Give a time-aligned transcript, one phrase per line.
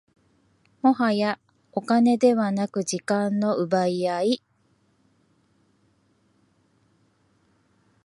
[0.81, 1.39] もはや
[1.73, 4.43] お金ではなく時間の奪い合い